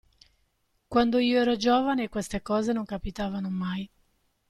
[0.89, 3.87] Quando io ero giovane queste cose non capitavano mai.